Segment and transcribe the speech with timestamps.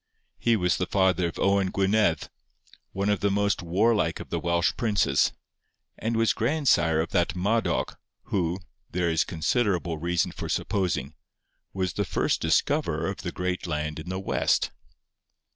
[0.39, 2.27] He was the father of Owen Gwynedd,
[2.91, 5.31] one of the most warlike of the Welsh princes,
[5.95, 8.57] and was grandsire of that Madoc who,
[8.89, 11.13] there is considerable reason for supposing,
[11.71, 14.71] was the first discoverer of the great land in the West.